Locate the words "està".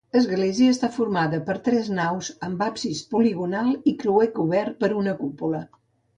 0.75-0.87